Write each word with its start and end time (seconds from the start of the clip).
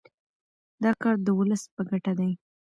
دا 0.83 0.91
کار 1.01 1.15
د 1.21 1.27
ولس 1.39 1.63
په 1.75 1.81
ګټه 1.89 2.13
دی. 2.19 2.31